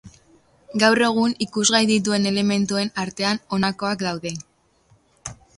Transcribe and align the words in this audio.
Gaur 0.83 1.01
egun 1.07 1.35
ikusgai 1.47 1.83
dituen 1.93 2.25
elementuen 2.31 2.91
artean 3.05 3.45
honakoak 3.59 4.03
daude. 4.09 4.37